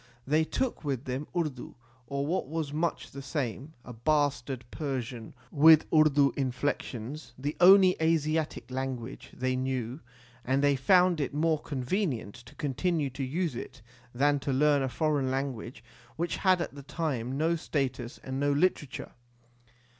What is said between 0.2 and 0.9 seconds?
They took